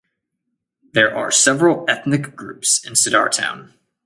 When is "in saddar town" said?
2.83-3.75